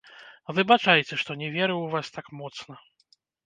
Выбачайце, 0.59 1.13
што 1.25 1.31
не 1.43 1.51
верыў 1.59 1.79
у 1.85 1.87
вас 1.95 2.13
так 2.19 2.35
моцна. 2.43 2.83